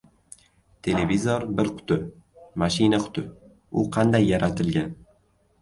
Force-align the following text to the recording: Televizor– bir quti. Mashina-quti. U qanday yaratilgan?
Televizor– 0.87 1.45
bir 1.59 1.69
quti. 1.81 1.97
Mashina-quti. 2.63 3.27
U 3.83 3.87
qanday 3.99 4.29
yaratilgan? 4.33 4.91